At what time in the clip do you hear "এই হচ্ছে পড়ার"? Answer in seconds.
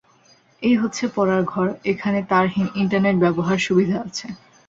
0.61-1.41